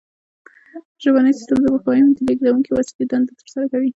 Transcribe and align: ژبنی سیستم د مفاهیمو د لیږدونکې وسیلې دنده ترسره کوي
ژبنی 1.03 1.33
سیستم 1.39 1.57
د 1.63 1.67
مفاهیمو 1.75 2.15
د 2.17 2.19
لیږدونکې 2.27 2.71
وسیلې 2.77 3.05
دنده 3.11 3.33
ترسره 3.39 3.65
کوي 3.71 3.89